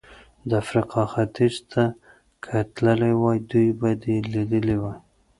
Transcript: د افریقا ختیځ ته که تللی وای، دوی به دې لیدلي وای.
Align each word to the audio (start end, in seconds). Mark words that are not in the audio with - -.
د 0.49 0.49
افریقا 0.63 1.03
ختیځ 1.13 1.55
ته 1.71 1.83
که 2.43 2.55
تللی 2.75 3.13
وای، 3.21 3.37
دوی 3.51 3.69
به 3.79 3.89
دې 4.03 4.15
لیدلي 4.33 4.77
وای. 4.81 4.97